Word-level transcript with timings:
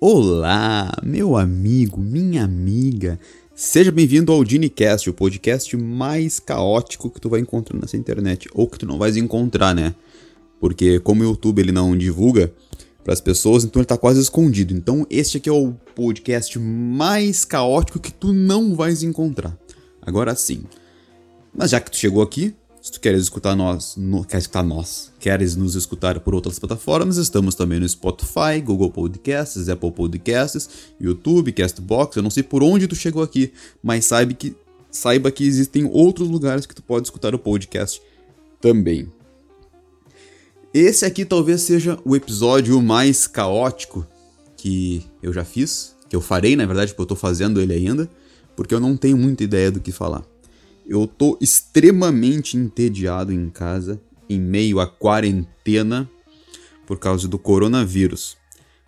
Olá, 0.00 0.92
meu 1.02 1.36
amigo, 1.36 2.00
minha 2.00 2.44
amiga. 2.44 3.18
Seja 3.54 3.92
bem-vindo 3.92 4.32
ao 4.32 4.44
DiniCast, 4.44 5.10
o 5.10 5.12
podcast 5.12 5.76
mais 5.76 6.40
caótico 6.40 7.10
que 7.10 7.20
tu 7.20 7.28
vai 7.28 7.40
encontrar 7.40 7.78
nessa 7.78 7.96
internet, 7.96 8.48
ou 8.54 8.68
que 8.68 8.78
tu 8.78 8.86
não 8.86 8.98
vais 8.98 9.16
encontrar, 9.16 9.74
né? 9.74 9.94
Porque 10.60 10.98
como 11.00 11.22
o 11.22 11.24
YouTube 11.24 11.60
ele 11.60 11.72
não 11.72 11.96
divulga 11.96 12.52
para 13.04 13.12
as 13.12 13.20
pessoas, 13.20 13.64
então 13.64 13.80
ele 13.80 13.86
tá 13.86 13.98
quase 13.98 14.20
escondido. 14.20 14.72
Então 14.72 15.06
este 15.10 15.36
aqui 15.36 15.48
é 15.48 15.52
o 15.52 15.74
podcast 15.94 16.58
mais 16.58 17.44
caótico 17.44 18.00
que 18.00 18.12
tu 18.12 18.32
não 18.32 18.74
vais 18.74 19.02
encontrar. 19.02 19.58
Agora 20.06 20.34
sim. 20.36 20.64
Mas 21.52 21.70
já 21.70 21.80
que 21.80 21.90
tu 21.90 21.96
chegou 21.96 22.22
aqui, 22.22 22.54
se 22.80 22.92
tu 22.92 23.00
queres 23.00 23.22
escutar 23.22 23.56
nós, 23.56 23.96
no, 23.96 24.24
quer 24.24 24.38
escutar 24.38 24.62
nós, 24.62 25.10
queres 25.18 25.56
nos 25.56 25.74
escutar 25.74 26.20
por 26.20 26.36
outras 26.36 26.56
plataformas, 26.56 27.16
estamos 27.16 27.56
também 27.56 27.80
no 27.80 27.88
Spotify, 27.88 28.60
Google 28.64 28.92
Podcasts, 28.92 29.68
Apple 29.68 29.90
Podcasts, 29.90 30.68
YouTube, 31.00 31.50
Castbox. 31.50 32.16
Eu 32.16 32.22
não 32.22 32.30
sei 32.30 32.44
por 32.44 32.62
onde 32.62 32.86
tu 32.86 32.94
chegou 32.94 33.24
aqui, 33.24 33.52
mas 33.82 34.04
saiba 34.04 34.32
que 34.34 34.54
saiba 34.88 35.32
que 35.32 35.44
existem 35.44 35.84
outros 35.84 36.28
lugares 36.28 36.64
que 36.64 36.74
tu 36.74 36.82
pode 36.82 37.08
escutar 37.08 37.34
o 37.34 37.38
podcast 37.40 38.00
também. 38.60 39.10
Esse 40.72 41.04
aqui 41.04 41.24
talvez 41.24 41.62
seja 41.62 41.98
o 42.04 42.14
episódio 42.14 42.80
mais 42.80 43.26
caótico 43.26 44.06
que 44.56 45.04
eu 45.22 45.32
já 45.32 45.44
fiz, 45.44 45.96
que 46.08 46.14
eu 46.14 46.20
farei, 46.20 46.54
na 46.54 46.66
verdade, 46.66 46.92
porque 46.92 47.02
eu 47.02 47.06
tô 47.06 47.16
fazendo 47.16 47.60
ele 47.60 47.72
ainda, 47.72 48.08
porque 48.56 48.74
eu 48.74 48.80
não 48.80 48.96
tenho 48.96 49.16
muita 49.16 49.44
ideia 49.44 49.70
do 49.70 49.80
que 49.80 49.92
falar. 49.92 50.24
Eu 50.86 51.06
tô 51.06 51.36
extremamente 51.40 52.56
entediado 52.56 53.32
em 53.32 53.50
casa, 53.50 54.00
em 54.28 54.40
meio 54.40 54.80
à 54.80 54.86
quarentena, 54.86 56.10
por 56.86 56.98
causa 56.98 57.28
do 57.28 57.38
coronavírus. 57.38 58.36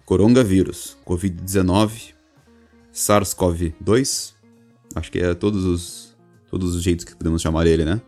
Coronavírus, 0.04 0.96
Covid-19, 1.06 2.14
SARS-CoV-2, 2.94 4.32
acho 4.94 5.12
que 5.12 5.18
é 5.18 5.34
todos 5.34 5.64
os, 5.64 6.16
todos 6.50 6.74
os 6.74 6.82
jeitos 6.82 7.04
que 7.04 7.14
podemos 7.14 7.42
chamar 7.42 7.66
ele, 7.66 7.84
né? 7.84 8.00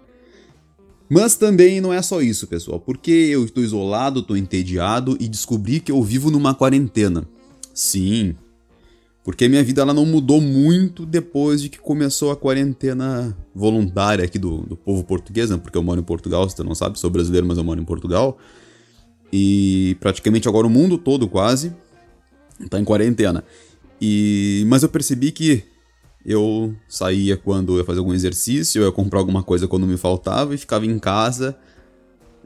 Mas 1.13 1.35
também 1.35 1.81
não 1.81 1.93
é 1.93 2.01
só 2.01 2.23
isso, 2.23 2.47
pessoal, 2.47 2.79
porque 2.79 3.11
eu 3.11 3.45
estou 3.45 3.63
isolado, 3.63 4.21
estou 4.21 4.37
entediado 4.37 5.17
e 5.19 5.29
descobri 5.29 5.81
que 5.81 5.91
eu 5.91 6.01
vivo 6.03 6.31
numa 6.31 6.55
quarentena. 6.55 7.29
Sim, 7.75 8.37
porque 9.23 9.49
minha 9.49 9.63
vida 9.63 9.83
ela 9.83 9.93
não 9.93 10.07
mudou 10.07 10.41
muito 10.41 11.05
depois 11.05 11.61
de 11.61 11.69
que 11.69 11.79
começou 11.79 12.31
a 12.31 12.37
quarentena 12.37 13.37
voluntária 13.55 14.25
aqui 14.25 14.39
do, 14.39 14.59
do 14.63 14.77
povo 14.77 15.05
português, 15.05 15.51
né? 15.51 15.59
Porque 15.59 15.77
eu 15.77 15.83
moro 15.83 16.01
em 16.01 16.05
Portugal, 16.05 16.49
você 16.49 16.63
não 16.63 16.75
sabe, 16.75 16.99
sou 16.99 17.11
brasileiro, 17.11 17.47
mas 17.47 17.59
eu 17.59 17.65
moro 17.65 17.81
em 17.81 17.85
Portugal. 17.85 18.39
E 19.33 19.97
praticamente 20.01 20.49
agora 20.49 20.67
o 20.67 20.71
mundo 20.71 20.97
todo 20.97 21.29
quase 21.29 21.73
tá 22.69 22.81
em 22.81 22.85
quarentena. 22.85 23.45
E 24.01 24.65
mas 24.67 24.83
eu 24.83 24.89
percebi 24.89 25.31
que 25.31 25.65
eu 26.25 26.75
saía 26.89 27.37
quando 27.37 27.75
eu 27.75 27.79
ia 27.79 27.85
fazer 27.85 27.99
algum 27.99 28.15
exercício, 28.15 28.81
eu 28.81 28.87
ia 28.87 28.93
comprar 28.93 29.19
alguma 29.19 29.43
coisa 29.43 29.69
quando 29.69 29.87
me 29.87 29.97
faltava 29.97 30.55
e 30.55 30.59
ficava 30.59 30.87
em 30.87 30.99
casa 30.99 31.57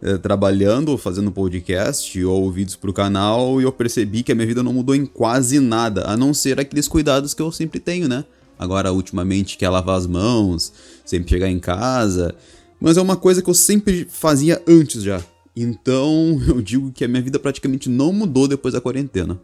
é, 0.03 0.19
trabalhando, 0.19 0.97
fazendo 0.99 1.31
podcast 1.31 2.23
ou 2.25 2.51
vídeos 2.51 2.77
pro 2.77 2.93
canal 2.93 3.61
e 3.61 3.65
eu 3.65 3.73
percebi 3.73 4.23
que 4.23 4.33
a 4.33 4.35
minha 4.35 4.47
vida 4.47 4.63
não 4.63 4.73
mudou 4.73 4.95
em 4.95 5.07
quase 5.07 5.61
nada, 5.61 6.05
a 6.07 6.17
não 6.17 6.35
ser 6.35 6.61
aqueles 6.61 6.89
cuidados 6.89 7.35
que 7.35 7.43
eu 7.43 7.51
sempre 7.51 7.81
tenho, 7.81 8.09
né? 8.09 8.25
Agora, 8.59 8.93
ultimamente, 8.93 9.59
que 9.59 9.65
é 9.65 9.69
lavar 9.69 9.97
as 9.97 10.07
mãos, 10.07 10.73
sempre 11.05 11.31
chegar 11.31 11.49
em 11.49 11.59
casa. 11.59 12.35
Mas 12.81 12.97
é 12.97 13.03
uma 13.03 13.17
coisa 13.17 13.43
que 13.43 13.51
eu 13.51 13.55
sempre 13.55 14.07
fazia 14.09 14.63
antes 14.67 15.03
já. 15.03 15.23
Então, 15.57 16.41
eu 16.49 16.61
digo 16.61 16.91
que 16.93 17.05
a 17.05 17.09
minha 17.09 17.23
vida 17.23 17.39
praticamente 17.39 17.89
não 17.89 18.13
mudou 18.13 18.49
depois 18.49 18.75
da 18.75 18.81
quarentena. 18.81 19.41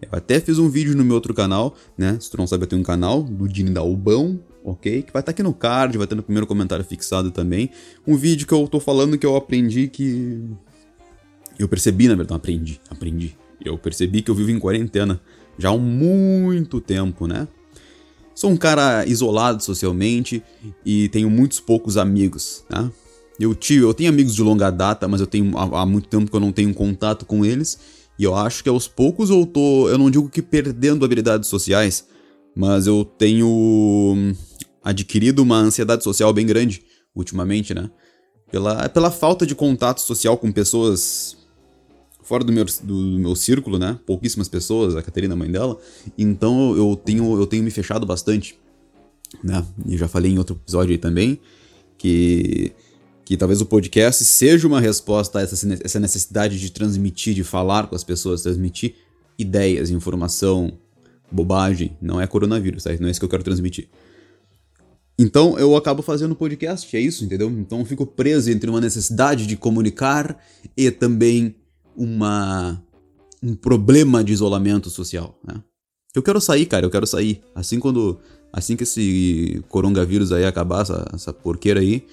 Eu 0.00 0.08
até 0.12 0.40
fiz 0.40 0.58
um 0.58 0.68
vídeo 0.68 0.96
no 0.96 1.04
meu 1.04 1.14
outro 1.14 1.34
canal, 1.34 1.76
né? 1.96 2.16
Se 2.20 2.30
tu 2.30 2.36
não 2.36 2.46
sabe, 2.46 2.64
eu 2.64 2.66
tenho 2.66 2.80
um 2.80 2.84
canal 2.84 3.22
do 3.22 3.46
Dini 3.46 3.70
Dalbão, 3.70 4.40
ok? 4.64 5.02
Que 5.02 5.12
vai 5.12 5.20
estar 5.20 5.24
tá 5.24 5.30
aqui 5.32 5.42
no 5.42 5.52
card, 5.52 5.96
vai 5.98 6.04
estar 6.04 6.16
no 6.16 6.22
primeiro 6.22 6.46
comentário 6.46 6.84
fixado 6.84 7.30
também. 7.30 7.70
Um 8.06 8.16
vídeo 8.16 8.46
que 8.46 8.54
eu 8.54 8.66
tô 8.66 8.80
falando 8.80 9.18
que 9.18 9.26
eu 9.26 9.36
aprendi 9.36 9.88
que. 9.88 10.42
Eu 11.58 11.68
percebi, 11.68 12.08
na 12.08 12.14
verdade, 12.14 12.36
aprendi, 12.36 12.80
aprendi. 12.88 13.36
Eu 13.62 13.76
percebi 13.76 14.22
que 14.22 14.30
eu 14.30 14.34
vivo 14.34 14.50
em 14.50 14.58
quarentena 14.58 15.20
já 15.58 15.68
há 15.68 15.76
muito 15.76 16.80
tempo, 16.80 17.26
né? 17.26 17.46
Sou 18.34 18.50
um 18.50 18.56
cara 18.56 19.04
isolado 19.04 19.62
socialmente 19.62 20.42
e 20.86 21.10
tenho 21.10 21.28
muitos 21.28 21.60
poucos 21.60 21.98
amigos, 21.98 22.64
né? 22.70 22.90
Eu, 23.40 23.54
tive, 23.54 23.84
eu 23.84 23.94
tenho 23.94 24.10
amigos 24.10 24.34
de 24.34 24.42
longa 24.42 24.70
data, 24.70 25.08
mas 25.08 25.22
eu 25.22 25.26
tenho 25.26 25.56
há, 25.56 25.80
há 25.80 25.86
muito 25.86 26.08
tempo 26.08 26.30
que 26.30 26.36
eu 26.36 26.40
não 26.40 26.52
tenho 26.52 26.74
contato 26.74 27.24
com 27.24 27.42
eles. 27.42 27.78
E 28.18 28.24
eu 28.24 28.34
acho 28.34 28.62
que 28.62 28.68
aos 28.68 28.86
poucos 28.86 29.30
eu 29.30 29.46
tô, 29.46 29.88
eu 29.88 29.96
não 29.96 30.10
digo 30.10 30.28
que 30.28 30.42
perdendo 30.42 31.06
habilidades 31.06 31.48
sociais, 31.48 32.06
mas 32.54 32.86
eu 32.86 33.02
tenho 33.02 34.34
adquirido 34.84 35.38
uma 35.38 35.56
ansiedade 35.56 36.04
social 36.04 36.30
bem 36.34 36.44
grande 36.44 36.82
ultimamente, 37.16 37.72
né? 37.72 37.90
Pela, 38.52 38.88
pela 38.90 39.10
falta 39.10 39.46
de 39.46 39.54
contato 39.54 40.02
social 40.02 40.36
com 40.36 40.52
pessoas 40.52 41.38
fora 42.22 42.44
do 42.44 42.52
meu, 42.52 42.66
do, 42.82 42.94
meu 42.94 43.34
círculo, 43.34 43.78
né? 43.78 43.98
Pouquíssimas 44.04 44.48
pessoas, 44.48 44.94
a 44.94 45.02
Caterina, 45.02 45.32
a 45.32 45.36
mãe 45.36 45.50
dela. 45.50 45.78
Então 46.18 46.76
eu 46.76 46.94
tenho, 46.94 47.40
eu 47.40 47.46
tenho 47.46 47.64
me 47.64 47.70
fechado 47.70 48.04
bastante, 48.04 48.58
né? 49.42 49.64
E 49.86 49.96
já 49.96 50.08
falei 50.08 50.30
em 50.30 50.38
outro 50.38 50.60
episódio 50.62 50.92
aí 50.92 50.98
também 50.98 51.40
que 51.96 52.72
que 53.30 53.36
talvez 53.36 53.60
o 53.60 53.66
podcast 53.66 54.24
seja 54.24 54.66
uma 54.66 54.80
resposta 54.80 55.38
a 55.38 55.42
essa, 55.42 56.00
necessidade 56.00 56.58
de 56.58 56.68
transmitir, 56.72 57.32
de 57.32 57.44
falar 57.44 57.86
com 57.86 57.94
as 57.94 58.02
pessoas, 58.02 58.42
transmitir 58.42 58.96
ideias, 59.38 59.88
informação, 59.88 60.76
bobagem. 61.30 61.96
Não 62.02 62.20
é 62.20 62.26
coronavírus, 62.26 62.82
tá? 62.82 62.90
Não 62.98 63.06
é 63.06 63.12
isso 63.12 63.20
que 63.20 63.24
eu 63.24 63.28
quero 63.28 63.44
transmitir. 63.44 63.88
Então 65.16 65.56
eu 65.60 65.76
acabo 65.76 66.02
fazendo 66.02 66.34
podcast, 66.34 66.96
é 66.96 66.98
isso, 66.98 67.24
entendeu? 67.24 67.48
Então 67.50 67.78
eu 67.78 67.84
fico 67.84 68.04
preso 68.04 68.50
entre 68.50 68.68
uma 68.68 68.80
necessidade 68.80 69.46
de 69.46 69.56
comunicar 69.56 70.36
e 70.76 70.90
também 70.90 71.54
uma 71.96 72.82
um 73.40 73.54
problema 73.54 74.24
de 74.24 74.32
isolamento 74.32 74.90
social, 74.90 75.38
né? 75.46 75.62
Eu 76.12 76.22
quero 76.24 76.40
sair, 76.40 76.66
cara, 76.66 76.84
eu 76.84 76.90
quero 76.90 77.06
sair. 77.06 77.40
Assim 77.54 77.78
quando 77.78 78.18
assim 78.52 78.74
que 78.74 78.82
esse 78.82 79.62
coronavírus 79.68 80.32
aí 80.32 80.44
acabar 80.44 80.82
essa, 80.82 81.08
essa 81.14 81.32
porqueira 81.32 81.78
aí, 81.78 82.04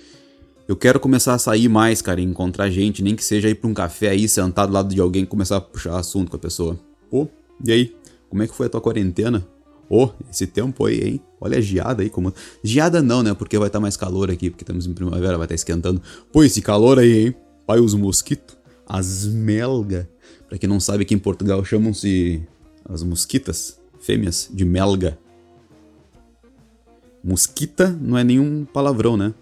eu 0.68 0.76
quero 0.76 1.00
começar 1.00 1.34
a 1.34 1.40
sair 1.40 1.70
mais, 1.70 2.02
cara, 2.02 2.20
e 2.20 2.24
encontrar 2.24 2.70
gente, 2.70 3.02
nem 3.02 3.16
que 3.16 3.24
seja 3.24 3.50
ir 3.50 3.56
pra 3.56 3.70
um 3.70 3.74
café 3.74 4.10
aí, 4.10 4.28
sentado 4.28 4.70
do 4.70 4.74
lado 4.74 4.94
de 4.94 5.00
alguém 5.00 5.24
e 5.24 5.26
começar 5.26 5.58
a 5.58 5.62
puxar 5.62 5.98
assunto 5.98 6.30
com 6.30 6.36
a 6.36 6.40
pessoa. 6.40 6.78
Pô, 7.10 7.28
e 7.64 7.72
aí? 7.72 7.96
Como 8.30 8.44
é 8.44 8.48
que 8.48 8.54
foi 8.54 8.68
a 8.68 8.70
tua 8.70 8.82
quarentena? 8.82 9.48
Oh, 9.90 10.10
esse 10.30 10.46
tempo 10.46 10.86
aí, 10.86 11.02
hein? 11.02 11.22
Olha 11.40 11.58
a 11.58 11.62
geada 11.62 12.04
aí 12.04 12.10
como. 12.10 12.34
Geada 12.62 13.02
não, 13.02 13.24
né? 13.24 13.34
Porque 13.34 13.58
vai 13.58 13.68
estar 13.68 13.80
tá 13.80 13.82
mais 13.82 13.96
calor 13.96 14.30
aqui, 14.30 14.50
porque 14.50 14.64
estamos 14.64 14.86
em 14.86 14.94
primavera, 14.94 15.38
vai 15.38 15.46
estar 15.46 15.48
tá 15.48 15.56
esquentando. 15.56 16.02
Pô, 16.34 16.44
esse 16.44 16.62
calor 16.62 17.00
aí, 17.00 17.28
hein? 17.28 17.36
Pai, 17.66 17.80
os 17.80 17.94
mosquitos, 17.94 18.58
as 18.86 19.26
melga. 19.26 20.10
Pra 20.50 20.58
quem 20.58 20.68
não 20.68 20.82
sabe, 20.82 21.04
aqui 21.04 21.14
em 21.14 21.20
Portugal 21.20 21.64
chamam-se 21.64 22.42
as 22.84 23.04
mosquitas, 23.04 23.80
fêmeas, 24.02 24.50
de 24.52 24.66
melga. 24.66 25.18
Mosquita 27.24 27.90
não 28.02 28.18
é 28.18 28.24
nenhum 28.26 28.66
palavrão, 28.66 29.16
né? 29.16 29.34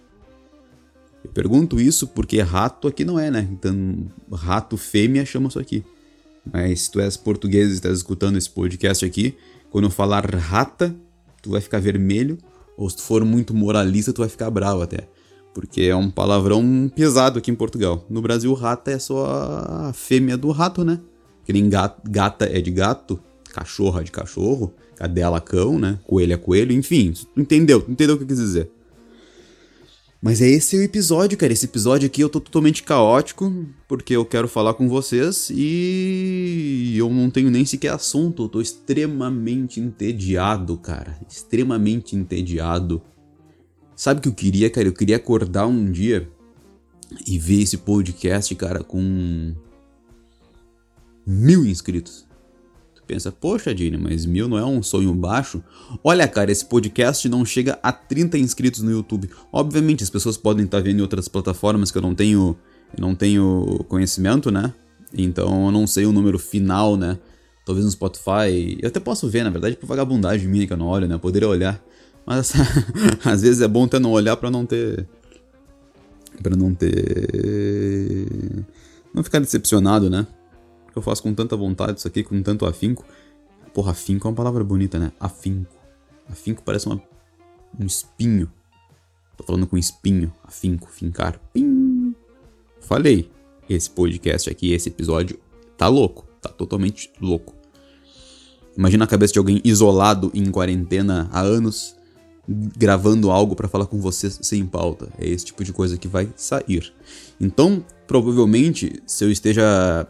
Eu 1.26 1.32
pergunto 1.32 1.82
isso 1.82 2.08
porque 2.08 2.40
rato 2.40 2.88
aqui 2.88 3.04
não 3.04 3.18
é, 3.18 3.32
né? 3.32 3.50
Então, 3.52 4.06
rato 4.32 4.78
fêmea 4.78 5.26
chama 5.26 5.48
isso 5.48 5.58
aqui. 5.58 5.84
Mas 6.54 6.82
se 6.82 6.92
tu 6.92 7.00
és 7.00 7.18
português 7.18 7.72
e 7.72 7.74
estás 7.74 7.98
escutando 7.98 8.38
esse 8.38 8.48
podcast 8.50 9.04
aqui, 9.04 9.36
quando 9.72 9.86
eu 9.86 9.90
falar 9.90 10.24
rata, 10.36 10.96
tu 11.42 11.50
vai 11.50 11.62
ficar 11.62 11.80
vermelho, 11.80 12.38
ou 12.78 12.88
se 12.88 12.98
tu 12.98 13.02
for 13.02 13.26
muito 13.26 13.56
moralista, 13.56 14.14
tu 14.14 14.20
vai 14.20 14.30
ficar 14.30 14.52
bravo 14.52 14.84
até. 14.84 15.08
Porque 15.52 15.82
é 15.82 15.96
um 15.96 16.12
palavrão 16.12 16.92
pesado 16.96 17.40
aqui 17.40 17.50
em 17.50 17.56
Portugal. 17.56 18.06
No 18.08 18.22
Brasil, 18.22 18.54
rata 18.54 18.92
é 18.92 19.00
só 19.00 19.26
a 19.26 19.94
fêmea 19.94 20.38
do 20.38 20.52
rato, 20.52 20.84
né? 20.84 21.00
Que 21.44 21.54
nem 21.54 21.68
gata 21.68 22.46
é 22.46 22.62
de 22.62 22.70
gato, 22.70 23.20
cachorro 23.52 24.00
é 24.00 24.04
de 24.04 24.12
cachorro, 24.12 24.76
cadela 24.96 25.42
cão, 25.42 25.80
né? 25.80 25.98
Coelho 26.06 26.34
é 26.34 26.38
coelho, 26.38 26.72
enfim, 26.72 27.14
entendeu? 27.36 27.84
Entendeu 27.90 28.14
o 28.14 28.18
que 28.20 28.26
eu 28.26 28.28
quis 28.28 28.38
dizer? 28.38 28.70
Mas 30.26 30.42
é 30.42 30.48
esse 30.48 30.76
o 30.76 30.82
episódio, 30.82 31.38
cara. 31.38 31.54
Esse 31.54 31.66
episódio 31.66 32.08
aqui 32.08 32.20
eu 32.20 32.30
tô 32.30 32.40
totalmente 32.40 32.82
caótico, 32.82 33.64
porque 33.88 34.16
eu 34.16 34.26
quero 34.26 34.48
falar 34.48 34.74
com 34.74 34.90
vocês 34.90 35.52
e 35.52 36.96
eu 36.98 37.12
não 37.12 37.30
tenho 37.30 37.52
nem 37.52 37.64
sequer 37.64 37.94
assunto. 37.94 38.46
Eu 38.46 38.50
tô 38.50 38.60
extremamente 38.60 39.80
entediado, 39.80 40.76
cara. 40.78 41.16
Extremamente 41.30 42.16
entediado. 42.16 43.04
Sabe 43.96 44.18
o 44.18 44.24
que 44.24 44.30
eu 44.30 44.34
queria, 44.34 44.68
cara? 44.68 44.88
Eu 44.88 44.94
queria 44.94 45.18
acordar 45.18 45.68
um 45.68 45.92
dia 45.92 46.28
e 47.28 47.38
ver 47.38 47.62
esse 47.62 47.78
podcast, 47.78 48.56
cara, 48.56 48.84
com 48.84 49.54
mil 51.24 51.64
inscritos. 51.68 52.25
Pensa, 53.06 53.32
poxa, 53.32 53.74
Dini, 53.74 53.98
mas 53.98 54.26
mil 54.26 54.48
não 54.48 54.58
é 54.58 54.66
um 54.66 54.82
sonho 54.84 55.14
baixo? 55.14 55.64
Olha, 56.04 56.28
cara, 56.28 56.52
esse 56.52 56.66
podcast 56.66 57.28
não 57.30 57.46
chega 57.46 57.80
a 57.82 57.92
30 57.92 58.38
inscritos 58.38 58.82
no 58.82 58.92
YouTube. 58.92 59.30
Obviamente, 59.52 60.04
as 60.04 60.10
pessoas 60.10 60.38
podem 60.38 60.66
estar 60.66 60.82
vendo 60.82 61.00
em 61.00 61.02
outras 61.02 61.28
plataformas 61.28 61.92
que 61.92 61.98
eu 61.98 62.02
não 62.02 62.16
tenho, 62.16 62.58
não 63.00 63.16
tenho 63.16 63.86
conhecimento, 63.88 64.52
né? 64.52 64.74
Então 65.14 65.68
eu 65.68 65.72
não 65.72 65.88
sei 65.88 66.06
o 66.06 66.12
número 66.12 66.38
final, 66.38 66.98
né? 66.98 67.18
Talvez 67.66 67.86
no 67.86 67.92
Spotify. 67.92 68.78
Eu 68.82 68.90
até 68.90 69.00
posso 69.00 69.28
ver, 69.28 69.44
na 69.44 69.50
verdade, 69.50 69.76
por 69.76 69.88
vagabundagem 69.88 70.48
minha 70.48 70.68
que 70.68 70.74
eu 70.74 70.78
não 70.78 70.88
olho, 70.88 71.08
né? 71.08 71.16
Eu 71.16 71.20
poderia 71.20 71.48
olhar. 71.48 71.82
Mas 72.26 72.54
às 73.24 73.42
vezes 73.42 73.62
é 73.62 73.68
bom 73.68 73.86
até 73.86 74.00
não 74.00 74.12
olhar 74.12 74.36
para 74.38 74.52
não 74.52 74.66
ter. 74.66 75.08
para 76.42 76.56
não 76.56 76.74
ter. 76.74 78.28
Não 79.14 79.24
ficar 79.24 79.40
decepcionado, 79.40 80.10
né? 80.10 80.28
Eu 80.96 81.02
faço 81.02 81.22
com 81.22 81.34
tanta 81.34 81.56
vontade 81.56 82.00
isso 82.00 82.08
aqui, 82.08 82.24
com 82.24 82.42
tanto 82.42 82.66
afinco. 82.66 83.06
Porra, 83.74 83.92
afinco 83.92 84.28
é 84.28 84.32
uma 84.32 84.36
palavra 84.36 84.64
bonita, 84.64 84.98
né? 84.98 85.12
Afinco. 85.20 85.76
Afinco 86.30 86.64
parece 86.64 86.86
uma, 86.86 87.02
um 87.78 87.86
espinho. 87.86 88.50
Tô 89.36 89.44
falando 89.44 89.68
com 89.68 89.78
espinho. 89.78 90.32
Afinco, 90.44 90.90
fincar. 90.90 91.40
Pim. 91.54 92.16
Falei. 92.80 93.30
Esse 93.68 93.90
podcast 93.90 94.48
aqui, 94.50 94.72
esse 94.74 94.90
episódio, 94.90 95.40
tá 95.76 95.88
louco. 95.88 96.28
Tá 96.40 96.50
totalmente 96.50 97.12
louco. 97.20 97.56
Imagina 98.78 99.06
a 99.06 99.08
cabeça 99.08 99.34
de 99.34 99.40
alguém 99.40 99.60
isolado 99.64 100.32
em 100.34 100.52
quarentena 100.52 101.28
há 101.32 101.42
anos, 101.42 101.96
gravando 102.48 103.32
algo 103.32 103.56
para 103.56 103.68
falar 103.68 103.88
com 103.88 104.00
você 104.00 104.30
sem 104.30 104.66
pauta. 104.66 105.10
É 105.18 105.28
esse 105.28 105.46
tipo 105.46 105.64
de 105.64 105.74
coisa 105.74 105.98
que 105.98 106.08
vai 106.08 106.30
sair. 106.36 106.94
Então, 107.42 107.84
provavelmente, 108.06 109.02
se 109.08 109.24
eu 109.24 109.32
esteja 109.32 110.08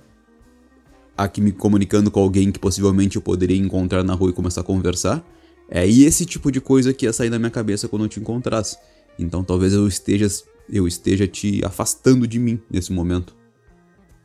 aqui 1.18 1.42
me 1.42 1.52
comunicando 1.52 2.12
com 2.12 2.20
alguém 2.20 2.52
que 2.52 2.60
possivelmente 2.60 3.16
eu 3.16 3.22
poderia 3.22 3.58
encontrar 3.58 4.04
na 4.04 4.14
rua 4.14 4.30
e 4.30 4.34
começar 4.34 4.62
a 4.62 4.64
conversar. 4.64 5.26
É 5.70 5.88
e 5.88 6.04
esse 6.04 6.26
tipo 6.26 6.52
de 6.52 6.62
coisa 6.62 6.94
que 6.94 7.06
ia 7.06 7.14
sair 7.14 7.30
da 7.30 7.40
minha 7.40 7.52
cabeça 7.52 7.88
quando 7.88 8.06
eu 8.06 8.10
te 8.10 8.20
encontrasse. 8.20 8.78
Então 9.18 9.44
talvez 9.44 9.74
eu 9.74 9.88
esteja 9.88 10.28
eu 10.70 10.88
esteja 10.88 11.28
te 11.28 11.64
afastando 11.64 12.28
de 12.28 12.40
mim 12.40 12.60
nesse 12.70 12.92
momento. 12.92 13.36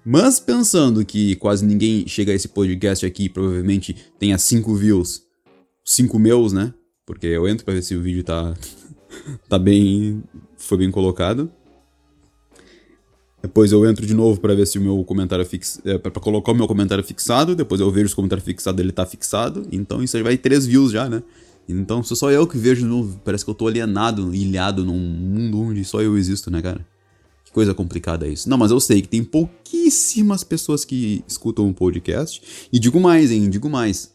Mas 0.04 0.40
pensando 0.40 1.04
que 1.04 1.36
quase 1.36 1.64
ninguém 1.64 2.06
chega 2.06 2.32
a 2.32 2.34
esse 2.34 2.48
podcast 2.48 3.04
aqui, 3.04 3.28
provavelmente 3.28 3.94
tenha 4.18 4.38
5 4.38 4.74
views, 4.74 5.22
5 5.84 6.18
meus, 6.18 6.52
né? 6.52 6.72
Porque 7.04 7.26
eu 7.26 7.46
entro 7.46 7.64
para 7.64 7.74
ver 7.74 7.82
se 7.82 7.94
o 7.94 8.00
vídeo 8.00 8.24
tá 8.24 8.54
tá 9.48 9.58
bem 9.58 10.22
foi 10.56 10.78
bem 10.78 10.90
colocado. 10.90 11.50
Depois 13.42 13.72
eu 13.72 13.88
entro 13.88 14.04
de 14.06 14.12
novo 14.12 14.40
para 14.40 14.54
ver 14.54 14.66
se 14.66 14.78
o 14.78 14.82
meu 14.82 15.02
comentário 15.04 15.44
fix... 15.46 15.80
É, 15.84 15.96
para 15.96 16.12
colocar 16.20 16.52
o 16.52 16.54
meu 16.54 16.66
comentário 16.66 17.02
fixado. 17.02 17.54
Depois 17.54 17.80
eu 17.80 17.90
vejo 17.90 18.08
se 18.08 18.12
o 18.12 18.16
comentário 18.16 18.44
fixado 18.44 18.80
ele 18.82 18.92
tá 18.92 19.06
fixado. 19.06 19.66
Então 19.72 20.02
isso 20.02 20.16
aí 20.16 20.22
vai 20.22 20.36
três 20.36 20.66
views 20.66 20.92
já, 20.92 21.08
né? 21.08 21.22
Então 21.68 22.02
sou 22.02 22.16
só 22.16 22.30
eu 22.30 22.46
que 22.46 22.58
vejo 22.58 22.82
de 22.82 22.86
novo. 22.86 23.20
Parece 23.24 23.44
que 23.44 23.50
eu 23.50 23.54
tô 23.54 23.66
alienado, 23.66 24.34
ilhado 24.34 24.84
num 24.84 24.98
mundo 24.98 25.60
onde 25.60 25.84
só 25.84 26.02
eu 26.02 26.18
existo, 26.18 26.50
né, 26.50 26.60
cara? 26.60 26.86
Que 27.44 27.52
coisa 27.52 27.72
complicada 27.72 28.28
isso. 28.28 28.48
Não, 28.48 28.58
mas 28.58 28.70
eu 28.70 28.80
sei 28.80 29.00
que 29.00 29.08
tem 29.08 29.24
pouquíssimas 29.24 30.44
pessoas 30.44 30.84
que 30.84 31.24
escutam 31.26 31.64
o 31.64 31.68
um 31.68 31.72
podcast. 31.72 32.68
E 32.72 32.78
digo 32.78 33.00
mais, 33.00 33.30
hein? 33.30 33.48
Digo 33.48 33.70
mais. 33.70 34.12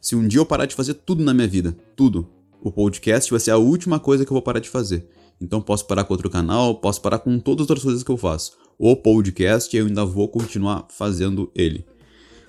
Se 0.00 0.14
um 0.14 0.26
dia 0.26 0.40
eu 0.40 0.46
parar 0.46 0.66
de 0.66 0.74
fazer 0.74 0.94
tudo 0.94 1.24
na 1.24 1.34
minha 1.34 1.48
vida, 1.48 1.76
tudo, 1.96 2.28
o 2.62 2.70
podcast 2.70 3.30
vai 3.30 3.40
ser 3.40 3.50
a 3.50 3.56
última 3.56 3.98
coisa 3.98 4.24
que 4.24 4.30
eu 4.30 4.34
vou 4.34 4.42
parar 4.42 4.60
de 4.60 4.68
fazer. 4.68 5.06
Então 5.40 5.60
posso 5.60 5.86
parar 5.86 6.04
com 6.04 6.14
outro 6.14 6.30
canal, 6.30 6.74
posso 6.76 7.00
parar 7.00 7.18
com 7.18 7.38
todas 7.38 7.64
as 7.64 7.70
outras 7.70 7.84
coisas 7.84 8.02
que 8.02 8.10
eu 8.10 8.16
faço. 8.16 8.52
O 8.78 8.96
podcast 8.96 9.76
eu 9.76 9.86
ainda 9.86 10.04
vou 10.04 10.28
continuar 10.28 10.86
fazendo 10.90 11.50
ele. 11.54 11.84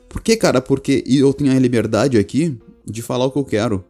Por 0.08 0.22
que, 0.22 0.36
cara? 0.36 0.60
Porque 0.60 1.04
eu 1.06 1.34
tenho 1.34 1.52
a 1.52 1.60
liberdade 1.60 2.18
aqui 2.18 2.58
de 2.86 3.02
falar 3.02 3.26
o 3.26 3.32
que 3.32 3.38
eu 3.38 3.46
quero, 3.46 3.86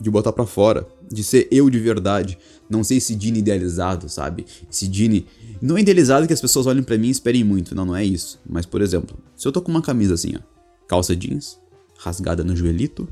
de 0.00 0.10
botar 0.10 0.32
para 0.32 0.46
fora, 0.46 0.86
de 1.10 1.22
ser 1.22 1.46
eu 1.50 1.70
de 1.70 1.78
verdade, 1.78 2.36
não 2.68 2.82
ser 2.82 2.96
esse 2.96 3.14
Dini 3.14 3.38
idealizado, 3.38 4.08
sabe? 4.08 4.46
Esse 4.70 4.88
Dini 4.88 5.26
não 5.62 5.76
é 5.76 5.80
idealizado 5.80 6.26
que 6.26 6.32
as 6.32 6.40
pessoas 6.40 6.66
olhem 6.66 6.82
para 6.82 6.98
mim 6.98 7.08
e 7.08 7.12
esperem 7.12 7.44
muito, 7.44 7.74
não, 7.74 7.84
não 7.84 7.96
é 7.96 8.04
isso. 8.04 8.40
Mas 8.48 8.66
por 8.66 8.82
exemplo, 8.82 9.16
se 9.36 9.46
eu 9.46 9.52
tô 9.52 9.62
com 9.62 9.70
uma 9.70 9.82
camisa 9.82 10.14
assim, 10.14 10.34
ó, 10.36 10.40
calça 10.88 11.14
jeans, 11.14 11.58
rasgada 11.98 12.42
no 12.42 12.56
joelhito, 12.56 13.08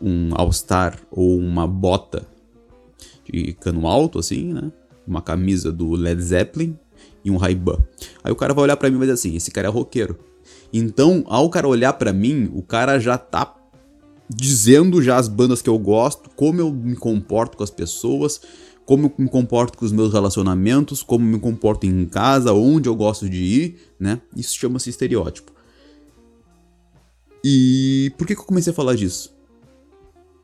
um 0.00 0.30
All-Star 0.34 0.98
ou 1.10 1.38
uma 1.38 1.66
bota 1.66 2.26
de 3.32 3.52
cano 3.52 3.86
alto, 3.86 4.18
assim, 4.18 4.52
né? 4.52 4.72
Uma 5.06 5.22
camisa 5.22 5.70
do 5.70 5.92
Led 5.92 6.20
Zeppelin 6.20 6.76
e 7.24 7.30
um 7.30 7.36
Ray-Ban. 7.36 7.78
Aí 8.22 8.32
o 8.32 8.36
cara 8.36 8.54
vai 8.54 8.64
olhar 8.64 8.76
para 8.76 8.88
mim 8.88 8.96
e 8.96 8.98
vai 8.98 9.06
dizer 9.06 9.14
assim, 9.14 9.36
esse 9.36 9.50
cara 9.50 9.68
é 9.68 9.70
roqueiro. 9.70 10.18
Então, 10.72 11.24
ao 11.26 11.48
cara 11.48 11.66
olhar 11.66 11.92
para 11.94 12.12
mim, 12.12 12.50
o 12.52 12.62
cara 12.62 12.98
já 12.98 13.16
tá 13.16 13.54
dizendo 14.28 15.00
já 15.02 15.16
as 15.16 15.28
bandas 15.28 15.62
que 15.62 15.68
eu 15.68 15.78
gosto, 15.78 16.30
como 16.30 16.60
eu 16.60 16.72
me 16.72 16.96
comporto 16.96 17.56
com 17.56 17.62
as 17.62 17.70
pessoas, 17.70 18.40
como 18.84 19.06
eu 19.06 19.24
me 19.24 19.28
comporto 19.28 19.76
com 19.76 19.84
os 19.84 19.92
meus 19.92 20.12
relacionamentos, 20.12 21.02
como 21.02 21.24
eu 21.24 21.32
me 21.32 21.38
comporto 21.38 21.86
em 21.86 22.06
casa, 22.06 22.52
onde 22.52 22.88
eu 22.88 22.94
gosto 22.94 23.28
de 23.28 23.42
ir, 23.42 23.76
né? 23.98 24.20
Isso 24.34 24.56
chama-se 24.56 24.90
estereótipo. 24.90 25.52
E 27.44 28.12
por 28.16 28.26
que, 28.26 28.34
que 28.34 28.40
eu 28.40 28.44
comecei 28.44 28.72
a 28.72 28.74
falar 28.74 28.94
disso? 28.94 29.35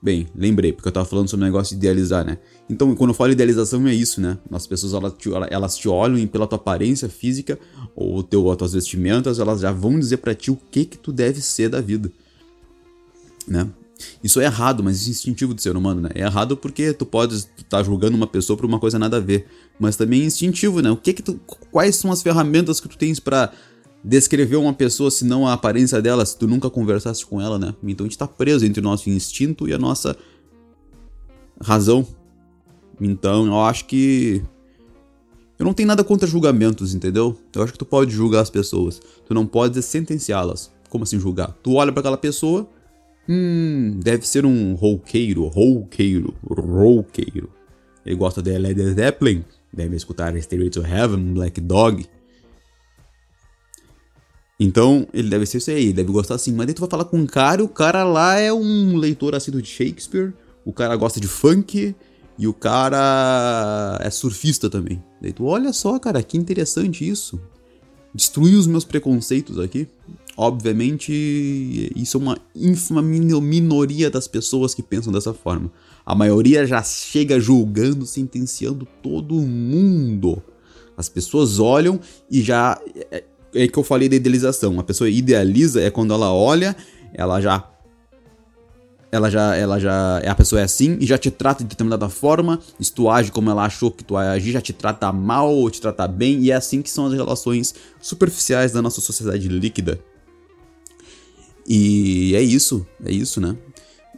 Bem, 0.02 0.26
lembrei, 0.34 0.72
porque 0.72 0.88
eu 0.88 0.92
tava 0.92 1.06
falando 1.06 1.28
sobre 1.28 1.44
o 1.44 1.46
negócio 1.46 1.76
de 1.76 1.78
idealizar, 1.78 2.24
né? 2.24 2.38
Então, 2.68 2.92
quando 2.96 3.10
eu 3.10 3.14
falo 3.14 3.30
idealização, 3.30 3.86
é 3.86 3.94
isso, 3.94 4.20
né? 4.20 4.36
As 4.50 4.66
pessoas, 4.66 4.94
elas 4.94 5.12
te, 5.16 5.30
elas 5.48 5.76
te 5.76 5.88
olham 5.88 6.18
e 6.18 6.26
pela 6.26 6.44
tua 6.44 6.56
aparência 6.56 7.08
física, 7.08 7.56
ou 7.94 8.20
teu, 8.20 8.50
as 8.50 8.56
tuas 8.56 8.72
vestimentas, 8.72 9.38
elas 9.38 9.60
já 9.60 9.70
vão 9.70 10.00
dizer 10.00 10.16
para 10.16 10.34
ti 10.34 10.50
o 10.50 10.58
que 10.72 10.84
que 10.86 10.98
tu 10.98 11.12
deve 11.12 11.40
ser 11.40 11.68
da 11.68 11.80
vida, 11.80 12.10
né? 13.46 13.70
Isso 14.24 14.40
é 14.40 14.44
errado, 14.44 14.82
mas 14.82 14.96
isso 14.96 15.08
é 15.08 15.12
instintivo 15.12 15.54
do 15.54 15.62
ser 15.62 15.76
humano, 15.76 16.00
né? 16.00 16.10
É 16.16 16.22
errado 16.22 16.56
porque 16.56 16.92
tu 16.92 17.06
pode 17.06 17.36
estar 17.36 17.64
tá 17.68 17.82
julgando 17.84 18.16
uma 18.16 18.26
pessoa 18.26 18.56
por 18.56 18.66
uma 18.66 18.80
coisa 18.80 18.98
nada 18.98 19.18
a 19.18 19.20
ver, 19.20 19.46
mas 19.78 19.94
também 19.94 20.22
é 20.22 20.24
instintivo, 20.24 20.80
né? 20.80 20.90
O 20.90 20.96
que 20.96 21.12
que 21.12 21.22
tu, 21.22 21.40
quais 21.70 21.94
são 21.94 22.10
as 22.10 22.22
ferramentas 22.22 22.80
que 22.80 22.88
tu 22.88 22.98
tens 22.98 23.20
para 23.20 23.52
descrever 24.04 24.56
uma 24.56 24.72
pessoa 24.72 25.10
se 25.10 25.24
não 25.24 25.46
a 25.46 25.52
aparência 25.52 26.02
dela, 26.02 26.24
se 26.24 26.36
tu 26.36 26.46
nunca 26.46 26.68
conversaste 26.68 27.24
com 27.24 27.40
ela, 27.40 27.58
né? 27.58 27.74
Então 27.82 28.04
a 28.04 28.08
gente 28.08 28.18
tá 28.18 28.26
preso 28.26 28.66
entre 28.66 28.80
o 28.80 28.82
nosso 28.82 29.08
instinto 29.08 29.68
e 29.68 29.72
a 29.72 29.78
nossa 29.78 30.16
razão. 31.60 32.06
Então 33.00 33.46
eu 33.46 33.60
acho 33.60 33.84
que. 33.86 34.42
Eu 35.58 35.64
não 35.64 35.74
tenho 35.74 35.86
nada 35.86 36.02
contra 36.02 36.26
julgamentos, 36.26 36.94
entendeu? 36.94 37.38
Eu 37.54 37.62
acho 37.62 37.72
que 37.72 37.78
tu 37.78 37.84
pode 37.84 38.10
julgar 38.10 38.40
as 38.40 38.50
pessoas. 38.50 39.00
Tu 39.26 39.32
não 39.32 39.46
pode 39.46 39.80
sentenciá-las. 39.80 40.72
Como 40.88 41.04
assim 41.04 41.20
julgar? 41.20 41.56
Tu 41.62 41.72
olha 41.74 41.92
para 41.92 42.00
aquela 42.00 42.16
pessoa. 42.16 42.68
Hum, 43.28 44.00
deve 44.02 44.26
ser 44.26 44.44
um 44.44 44.74
roqueiro, 44.74 45.46
roqueiro, 45.46 46.34
roqueiro. 46.42 47.50
Ele 48.04 48.16
gosta 48.16 48.42
de 48.42 48.58
Led 48.58 48.94
Zeppelin, 48.94 49.44
deve 49.72 49.94
escutar 49.94 50.36
Stairway 50.36 50.70
to 50.70 50.84
Heaven, 50.84 51.34
Black 51.34 51.60
Dog. 51.60 52.04
Então, 54.62 55.08
ele 55.12 55.28
deve 55.28 55.44
ser 55.44 55.58
isso 55.58 55.70
aí, 55.70 55.86
ele 55.86 55.92
deve 55.92 56.12
gostar 56.12 56.36
assim. 56.36 56.52
Mas 56.52 56.66
daí 56.66 56.74
tu 56.74 56.80
vai 56.80 56.88
falar 56.88 57.04
com 57.04 57.18
um 57.18 57.26
cara, 57.26 57.60
e 57.60 57.64
o 57.64 57.68
cara 57.68 58.04
lá 58.04 58.38
é 58.38 58.52
um 58.52 58.96
leitor 58.96 59.34
assíduo 59.34 59.60
de 59.60 59.68
Shakespeare, 59.68 60.32
o 60.64 60.72
cara 60.72 60.94
gosta 60.94 61.18
de 61.18 61.26
funk, 61.26 61.96
e 62.38 62.46
o 62.46 62.54
cara 62.54 63.98
é 64.00 64.08
surfista 64.08 64.70
também. 64.70 65.02
Daí 65.20 65.32
tu, 65.32 65.44
olha 65.44 65.72
só, 65.72 65.98
cara, 65.98 66.22
que 66.22 66.38
interessante 66.38 67.08
isso. 67.08 67.40
Destruiu 68.14 68.58
os 68.58 68.66
meus 68.68 68.84
preconceitos 68.84 69.58
aqui. 69.58 69.88
Obviamente, 70.36 71.92
isso 71.96 72.16
é 72.16 72.20
uma 72.20 72.38
ínfima 72.54 73.02
minoria 73.02 74.10
das 74.10 74.28
pessoas 74.28 74.74
que 74.74 74.82
pensam 74.82 75.12
dessa 75.12 75.34
forma. 75.34 75.72
A 76.06 76.14
maioria 76.14 76.66
já 76.66 76.82
chega 76.82 77.40
julgando, 77.40 78.06
sentenciando 78.06 78.86
todo 79.02 79.34
mundo. 79.34 80.42
As 80.96 81.08
pessoas 81.08 81.58
olham 81.58 81.98
e 82.30 82.42
já 82.42 82.78
é, 83.54 83.64
é 83.64 83.68
que 83.68 83.78
eu 83.78 83.84
falei 83.84 84.08
da 84.08 84.16
idealização. 84.16 84.78
A 84.78 84.82
pessoa 84.82 85.08
idealiza 85.08 85.80
é 85.80 85.90
quando 85.90 86.12
ela 86.12 86.32
olha, 86.32 86.76
ela 87.14 87.40
já 87.40 87.68
ela 89.12 89.28
já, 89.30 89.54
ela 89.54 89.78
já, 89.78 90.18
a 90.20 90.34
pessoa 90.34 90.62
é 90.62 90.64
assim 90.64 90.96
e 90.98 91.04
já 91.04 91.18
te 91.18 91.30
trata 91.30 91.62
de 91.62 91.68
determinada 91.68 92.08
forma, 92.08 92.58
se 92.80 92.90
tu 92.90 93.10
age 93.10 93.30
como 93.30 93.50
ela 93.50 93.66
achou 93.66 93.90
que 93.90 94.02
tu 94.02 94.16
agir, 94.16 94.52
já 94.52 94.60
te 94.62 94.72
trata 94.72 95.12
mal 95.12 95.54
ou 95.54 95.70
te 95.70 95.82
trata 95.82 96.08
bem, 96.08 96.40
e 96.40 96.50
é 96.50 96.54
assim 96.54 96.80
que 96.80 96.88
são 96.88 97.04
as 97.06 97.12
relações 97.12 97.74
superficiais 98.00 98.72
da 98.72 98.80
nossa 98.80 99.02
sociedade 99.02 99.48
líquida. 99.48 100.00
E 101.68 102.34
é 102.34 102.40
isso, 102.40 102.86
é 103.04 103.12
isso, 103.12 103.38
né? 103.38 103.54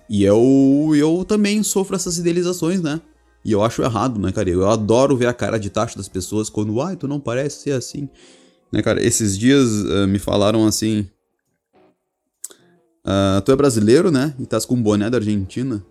E 0.09 0.23
eu, 0.23 0.93
eu 0.95 1.25
também 1.25 1.61
sofro 1.65 1.97
essas 1.97 2.17
idealizações, 2.19 2.81
né? 2.81 3.01
E 3.45 3.51
eu 3.51 3.65
acho 3.65 3.83
errado, 3.83 4.21
né, 4.21 4.31
cara? 4.31 4.49
Eu 4.49 4.71
adoro 4.71 5.17
ver 5.17 5.27
a 5.27 5.35
cara 5.35 5.59
de 5.59 5.71
tacho 5.71 5.99
das 5.99 6.09
pessoas 6.09 6.49
quando, 6.49 6.81
ai, 6.81 6.95
tu 6.95 7.09
não 7.09 7.19
parece 7.19 7.63
ser 7.63 7.73
assim. 7.73 8.09
Né, 8.73 8.83
cara, 8.83 9.05
esses 9.05 9.39
dias 9.39 9.69
uh, 9.69 10.07
me 10.09 10.19
falaram 10.19 10.67
assim. 10.67 11.09
Uh, 13.05 13.41
tu 13.45 13.53
é 13.53 13.57
brasileiro, 13.57 14.11
né? 14.11 14.35
E 14.39 14.47
tá 14.47 14.61
com 14.61 14.75
um 14.75 14.83
boné 14.83 15.09
da 15.11 15.19
Argentina. 15.19 15.85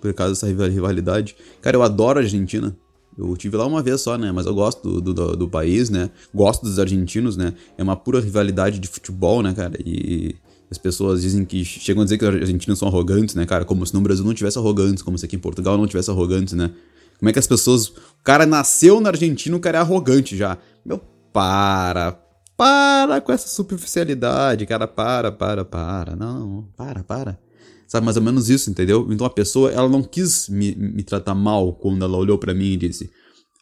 Por 0.00 0.14
causa 0.14 0.32
dessa 0.32 0.46
rivalidade. 0.46 1.36
Cara, 1.60 1.76
eu 1.76 1.82
adoro 1.82 2.18
a 2.18 2.22
Argentina. 2.22 2.74
Eu 3.18 3.36
tive 3.36 3.56
lá 3.56 3.66
uma 3.66 3.82
vez 3.82 4.00
só, 4.00 4.16
né? 4.16 4.32
Mas 4.32 4.46
eu 4.46 4.54
gosto 4.54 5.00
do, 5.00 5.12
do, 5.12 5.36
do, 5.36 5.48
país, 5.48 5.90
né? 5.90 6.10
Gosto 6.34 6.62
dos 6.62 6.78
argentinos, 6.78 7.36
né? 7.36 7.52
É 7.76 7.82
uma 7.82 7.96
pura 7.96 8.20
rivalidade 8.20 8.78
de 8.78 8.88
futebol, 8.88 9.42
né, 9.42 9.52
cara? 9.52 9.76
E, 9.84 10.34
As 10.70 10.78
pessoas 10.78 11.20
dizem 11.20 11.44
que. 11.44 11.64
chegam 11.64 12.02
a 12.02 12.04
dizer 12.04 12.16
que 12.16 12.24
os 12.24 12.34
argentinos 12.34 12.78
são 12.78 12.88
arrogantes, 12.88 13.34
né, 13.34 13.44
cara? 13.44 13.64
Como 13.64 13.84
se 13.84 13.92
no 13.92 14.00
Brasil 14.00 14.24
não 14.24 14.32
tivesse 14.32 14.58
arrogantes, 14.58 15.02
como 15.02 15.18
se 15.18 15.26
aqui 15.26 15.36
em 15.36 15.40
Portugal 15.40 15.76
não 15.76 15.86
tivesse 15.86 16.10
arrogantes, 16.10 16.54
né? 16.54 16.70
Como 17.18 17.28
é 17.28 17.32
que 17.32 17.38
as 17.38 17.46
pessoas. 17.46 17.88
O 17.88 18.24
cara 18.24 18.46
nasceu 18.46 19.00
na 19.00 19.10
Argentina, 19.10 19.54
o 19.54 19.60
cara 19.60 19.78
é 19.78 19.80
arrogante 19.80 20.36
já. 20.36 20.56
Meu, 20.84 21.00
para. 21.32 22.12
Para 22.56 23.20
com 23.22 23.32
essa 23.32 23.48
superficialidade, 23.48 24.66
cara. 24.66 24.86
Para, 24.86 25.32
para, 25.32 25.64
para. 25.64 26.14
Não, 26.14 26.68
para, 26.76 27.02
para. 27.02 27.38
Sabe, 27.86 28.04
mais 28.04 28.16
ou 28.16 28.22
menos 28.22 28.48
isso, 28.48 28.70
entendeu? 28.70 29.08
Então 29.10 29.26
a 29.26 29.30
pessoa, 29.30 29.72
ela 29.72 29.88
não 29.88 30.02
quis 30.02 30.48
me, 30.48 30.74
me 30.76 31.02
tratar 31.02 31.34
mal 31.34 31.72
quando 31.72 32.04
ela 32.04 32.16
olhou 32.16 32.38
para 32.38 32.54
mim 32.54 32.72
e 32.72 32.76
disse: 32.76 33.10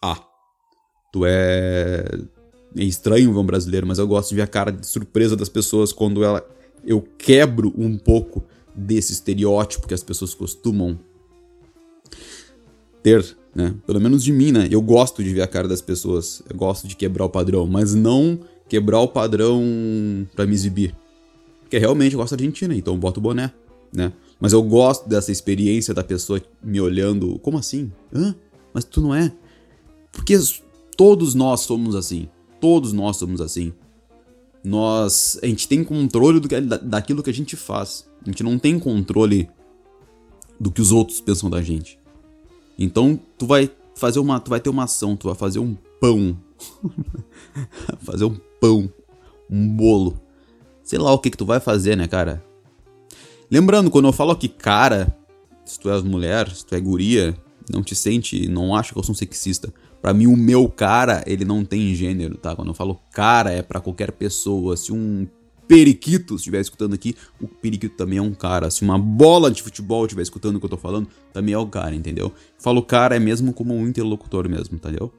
Ah, 0.03 0.21
tu 1.13 1.25
é. 1.25 2.05
É 2.77 2.85
estranho 2.85 3.33
ver 3.33 3.39
um 3.39 3.47
brasileiro, 3.47 3.87
mas 3.87 3.99
eu 3.99 4.07
gosto 4.07 4.29
de 4.29 4.37
ver 4.37 4.43
a 4.43 4.47
cara 4.47 4.71
de 4.71 4.87
surpresa 4.87 5.35
das 5.35 5.49
pessoas 5.49 5.93
quando 5.93 6.23
ela. 6.23 6.47
Eu 6.85 7.01
quebro 7.01 7.73
um 7.77 7.97
pouco 7.97 8.45
desse 8.75 9.13
estereótipo 9.13 9.89
que 9.89 9.95
as 9.95 10.03
pessoas 10.03 10.35
costumam 10.35 10.99
ter, 13.03 13.25
né? 13.59 13.75
Pelo 13.85 14.01
menos 14.01 14.23
de 14.23 14.33
mim, 14.33 14.53
né? 14.53 14.69
Eu 14.71 14.81
gosto 14.81 15.23
de 15.23 15.35
ver 15.35 15.43
a 15.43 15.49
cara 15.49 15.67
das 15.67 15.83
pessoas. 15.83 16.41
Eu 16.49 16.57
gosto 16.57 16.87
de 16.87 16.95
quebrar 16.95 17.25
o 17.25 17.29
padrão, 17.29 17.67
mas 17.67 17.93
não 17.93 18.39
quebrar 18.69 19.01
o 19.01 19.09
padrão 19.09 19.61
para 20.37 20.47
me 20.47 20.55
exibir. 20.55 20.95
Porque 21.63 21.77
realmente 21.77 22.15
eu 22.15 22.21
gosto 22.21 22.37
da 22.37 22.41
Argentina, 22.41 22.75
então 22.75 22.95
eu 22.95 22.99
boto 22.99 23.19
o 23.19 23.23
boné 23.23 23.53
né? 23.93 24.13
Mas 24.41 24.53
eu 24.53 24.63
gosto 24.63 25.09
dessa 25.09 25.33
experiência 25.33 25.93
da 25.93 26.05
pessoa 26.05 26.41
me 26.63 26.81
olhando, 26.81 27.39
como 27.41 27.59
assim? 27.59 27.91
Hã? 28.15 28.35
Mas 28.73 28.85
tu 28.85 29.01
não 29.01 29.15
é? 29.15 29.33
Porque 30.13 30.39
todos 30.97 31.35
nós 31.35 31.61
somos 31.61 31.97
assim. 31.97 32.29
Todos 32.61 32.93
nós 32.93 33.17
somos 33.17 33.41
assim. 33.41 33.73
Nós, 34.63 35.39
a 35.43 35.47
gente 35.47 35.67
tem 35.67 35.83
controle 35.83 36.39
do 36.41 36.49
que, 36.49 36.61
daquilo 36.61 37.23
que 37.23 37.31
a 37.31 37.35
gente 37.35 37.57
faz. 37.57 38.09
A 38.23 38.31
gente 38.31 38.43
não 38.43 38.59
tem 38.59 38.79
controle 38.79 39.49
do 40.61 40.71
que 40.71 40.81
os 40.81 40.93
outros 40.93 41.21
pensam 41.21 41.49
da 41.51 41.63
gente. 41.63 41.99
Então, 42.79 43.19
tu 43.37 43.47
vai 43.47 43.71
fazer 43.95 44.21
uma, 44.21 44.39
tu 44.39 44.51
vai 44.51 44.61
ter 44.61 44.71
uma 44.71 44.85
ação, 44.85 45.17
tu 45.17 45.27
vai 45.27 45.35
fazer 45.35 45.59
um 45.59 45.77
pão. 46.01 46.39
fazer 48.01 48.25
um 48.25 48.37
pão, 48.61 48.89
um 49.51 49.69
bolo. 49.69 50.21
Sei 50.83 50.99
lá 50.99 51.13
o 51.13 51.19
que 51.19 51.31
que 51.31 51.37
tu 51.37 51.45
vai 51.45 51.61
fazer, 51.61 51.97
né, 51.97 52.07
cara? 52.07 52.43
Lembrando, 53.51 53.91
quando 53.91 54.07
eu 54.07 54.13
falo 54.13 54.31
aqui 54.31 54.49
cara, 54.49 55.17
se 55.65 55.79
tu 55.81 55.91
és 55.91 56.03
mulher, 56.03 56.49
se 56.51 56.65
tu 56.65 56.75
é 56.75 56.81
guria, 56.81 57.37
não 57.71 57.83
te 57.83 57.95
sente, 57.95 58.49
não 58.49 58.75
acha 58.75 58.93
que 58.93 58.99
eu 58.99 59.03
sou 59.03 59.13
um 59.13 59.17
sexista. 59.17 59.73
Para 60.01 60.15
mim, 60.15 60.27
o 60.27 60.37
meu 60.37 60.69
cara, 60.69 61.25
ele 61.27 61.45
não 61.45 61.65
tem 61.65 61.95
gênero, 61.95 62.37
tá? 62.37 62.55
Quando 62.55 62.69
eu 62.69 62.75
falo 62.75 63.01
cara, 63.13 63.51
é 63.51 63.63
para 63.63 63.81
qualquer 63.81 64.13
pessoa. 64.13 64.77
Se 64.77 64.93
um 64.93 65.27
periquito 65.69 66.35
estiver 66.35 66.61
escutando 66.61 66.95
aqui, 66.95 67.15
o 67.41 67.47
periquito 67.47 67.95
também 67.97 68.19
é 68.19 68.23
um 68.23 68.35
cara. 68.35 68.71
Se 68.71 68.83
uma 68.83 68.99
bola 68.99 69.51
de 69.51 69.63
futebol 69.63 70.05
estiver 70.05 70.23
escutando 70.23 70.57
o 70.57 70.59
que 70.59 70.67
eu 70.67 70.71
tô 70.71 70.77
falando, 70.77 71.07
também 71.33 71.55
é 71.55 71.59
o 71.59 71.67
cara, 71.67 71.95
entendeu? 71.95 72.27
Eu 72.27 72.33
falo 72.59 72.83
cara 72.83 73.15
é 73.15 73.21
mesmo 73.21 73.53
como 73.53 73.75
um 73.75 73.87
interlocutor 73.87 74.49
mesmo, 74.49 74.77
entendeu? 74.77 75.13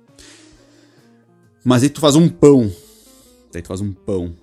Mas 1.64 1.84
aí 1.84 1.90
tu 1.90 2.02
faz 2.02 2.16
um 2.16 2.28
pão. 2.28 2.72
Aí 3.54 3.62
tu 3.62 3.68
faz 3.68 3.80
um 3.80 3.94
pão 3.94 4.36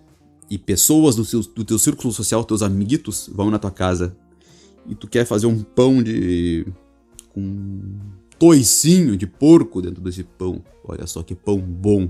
e 0.48 0.56
pessoas 0.56 1.16
do, 1.16 1.24
seu, 1.24 1.40
do 1.40 1.64
teu 1.64 1.78
círculo 1.78 2.12
social, 2.12 2.44
teus 2.44 2.62
amiguitos, 2.62 3.28
vão 3.32 3.50
na 3.50 3.58
tua 3.58 3.70
casa 3.70 4.16
e 4.88 4.94
tu 4.94 5.08
quer 5.08 5.24
fazer 5.26 5.46
um 5.46 5.62
pão 5.62 6.02
de. 6.02 6.66
com 7.34 7.98
toicinho 8.38 9.16
de 9.16 9.26
porco 9.26 9.82
dentro 9.82 10.00
desse 10.02 10.22
pão. 10.22 10.62
Olha 10.84 11.06
só 11.06 11.22
que 11.22 11.34
pão 11.34 11.58
bom. 11.58 12.08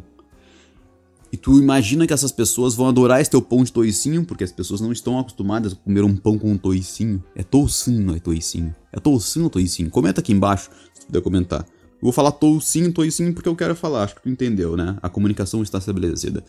E 1.33 1.37
tu 1.37 1.59
imagina 1.59 2.06
que 2.06 2.12
essas 2.12 2.30
pessoas 2.30 2.75
vão 2.75 2.88
adorar 2.88 3.21
esse 3.21 3.30
teu 3.30 3.42
pão 3.42 3.64
de 3.64 3.73
toicinho, 3.73 4.25
porque 4.25 4.45
as 4.45 4.52
pessoas 4.52 4.80
não 4.80 4.92
estão 4.92 5.18
acostumadas 5.18 5.73
a 5.73 5.76
comer 5.76 6.04
um 6.04 6.16
pão 6.16 6.38
com 6.38 6.52
um 6.52 6.59
toicinho. 6.59 7.23
É 7.35 7.42
toucinho, 7.42 8.00
não 8.04 8.14
é 8.14 8.21
toicinho. 8.21 8.75
É 8.92 9.00
toucinho 9.00 9.45
ou 9.45 9.50
toicinho? 9.50 9.90
Comenta 9.90 10.21
aqui 10.21 10.33
embaixo, 10.33 10.71
se 10.95 11.00
tu 11.00 11.06
puder 11.06 11.21
comentar. 11.21 11.61
Eu 11.61 12.02
vou 12.02 12.12
falar 12.12 12.30
toucinho, 12.33 12.92
toicinho, 12.92 13.35
porque 13.35 13.49
eu 13.49 13.56
quero 13.56 13.75
falar. 13.75 14.04
Acho 14.04 14.14
que 14.14 14.23
tu 14.23 14.28
entendeu, 14.28 14.76
né? 14.76 14.97
A 15.02 15.09
comunicação 15.09 15.62
está 15.62 15.78
estabelecida. 15.78 16.45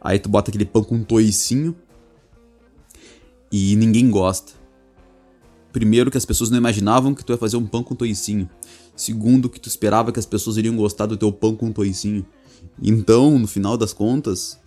Aí 0.00 0.18
tu 0.18 0.28
bota 0.28 0.50
aquele 0.50 0.64
pão 0.64 0.84
com 0.84 1.02
toicinho 1.02 1.74
e 3.50 3.74
ninguém 3.76 4.10
gosta. 4.10 4.52
Primeiro 5.72 6.10
que 6.10 6.16
as 6.16 6.24
pessoas 6.24 6.50
não 6.50 6.58
imaginavam 6.58 7.14
que 7.14 7.24
tu 7.24 7.32
ia 7.32 7.38
fazer 7.38 7.56
um 7.56 7.66
pão 7.66 7.82
com 7.82 7.94
toicinho. 7.94 8.48
Segundo 8.96 9.48
que 9.48 9.60
tu 9.60 9.68
esperava 9.68 10.12
que 10.12 10.18
as 10.18 10.26
pessoas 10.26 10.56
iriam 10.56 10.76
gostar 10.76 11.06
do 11.06 11.16
teu 11.16 11.32
pão 11.32 11.54
com 11.54 11.72
toicinho. 11.72 12.24
Então, 12.82 13.38
no 13.38 13.46
final 13.46 13.76
das 13.76 13.92
contas, 13.92 14.58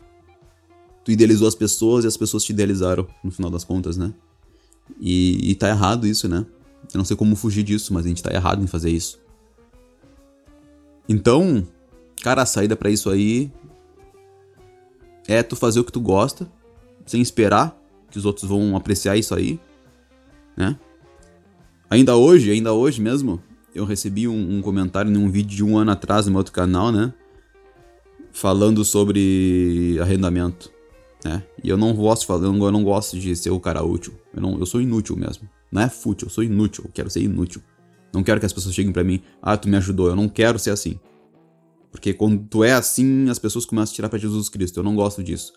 tu 1.04 1.12
idealizou 1.12 1.48
as 1.48 1.56
pessoas 1.56 2.06
e 2.06 2.08
as 2.08 2.18
pessoas 2.18 2.44
te 2.44 2.52
idealizaram, 2.52 3.08
no 3.24 3.32
final 3.32 3.50
das 3.50 3.64
contas, 3.64 3.98
né? 3.98 4.14
E, 5.00 5.52
e 5.52 5.56
tá 5.56 5.70
errado 5.70 6.06
isso, 6.06 6.28
né? 6.28 6.46
Eu 6.94 6.98
não 6.98 7.06
sei 7.06 7.16
como 7.16 7.36
fugir 7.36 7.64
disso, 7.64 7.94
mas 7.94 8.06
a 8.06 8.10
gente 8.10 8.22
tá 8.22 8.34
errado 8.34 8.64
em 8.64 8.68
fazer 8.68 8.90
isso. 8.90 9.20
Então, 11.08 11.66
cara, 12.22 12.44
a 12.44 12.46
saída 12.46 12.76
para 12.76 12.90
isso 12.90 13.10
aí 13.10 13.52
é 15.28 15.42
tu 15.42 15.56
fazer 15.56 15.80
o 15.80 15.84
que 15.84 15.92
tu 15.92 16.02
gosta, 16.02 16.50
sem 17.06 17.22
esperar 17.22 17.78
que 18.10 18.18
os 18.18 18.26
outros 18.26 18.48
vão 18.48 18.76
apreciar 18.76 19.18
isso 19.18 19.34
aí, 19.34 19.60
né? 20.56 20.78
Ainda 21.90 22.16
hoje, 22.16 22.52
ainda 22.52 22.74
hoje 22.74 23.02
mesmo, 23.02 23.42
eu 23.74 23.86
recebi 23.86 24.28
um, 24.28 24.58
um 24.58 24.62
comentário 24.62 25.12
num 25.12 25.30
vídeo 25.30 25.56
de 25.56 25.64
um 25.64 25.78
ano 25.78 25.92
atrás 25.92 26.26
no 26.26 26.32
meu 26.32 26.40
outro 26.40 26.54
canal, 26.54 26.92
né? 26.92 27.14
Falando 28.34 28.84
sobre 28.84 29.98
arrendamento, 30.02 30.70
né? 31.24 31.44
E 31.64 31.70
eu 31.70 31.78
não 31.78 31.94
gosto 31.94 32.26
falar, 32.26 32.46
eu 32.46 32.72
não 32.72 32.84
gosto 32.84 33.18
de 33.18 33.34
ser 33.36 33.52
o 33.52 33.60
cara 33.60 33.84
útil. 33.84 34.14
Eu, 34.34 34.42
não, 34.42 34.60
eu 34.60 34.66
sou 34.66 34.82
inútil 34.82 35.16
mesmo. 35.16 35.48
Não 35.72 35.82
é 35.82 35.88
fútil, 35.88 36.26
eu 36.26 36.30
sou 36.30 36.44
inútil, 36.44 36.84
eu 36.86 36.92
quero 36.92 37.10
ser 37.10 37.22
inútil. 37.22 37.62
Não 38.12 38.24
quero 38.24 38.40
que 38.40 38.46
as 38.46 38.52
pessoas 38.52 38.76
cheguem 38.76 38.92
para 38.92 39.04
mim, 39.04 39.22
ah, 39.42 39.56
tu 39.56 39.70
me 39.70 39.78
ajudou, 39.78 40.08
eu 40.08 40.16
não 40.16 40.28
quero 40.28 40.60
ser 40.60 40.72
assim. 40.72 41.00
Porque 41.92 42.12
quando 42.12 42.44
tu 42.50 42.64
é 42.64 42.74
assim, 42.74 43.30
as 43.30 43.38
pessoas 43.38 43.66
começam 43.66 43.94
a 43.94 43.96
tirar 43.96 44.10
pra 44.10 44.18
Jesus 44.18 44.50
Cristo. 44.50 44.80
Eu 44.80 44.84
não 44.84 44.96
gosto 44.96 45.24
disso. 45.24 45.54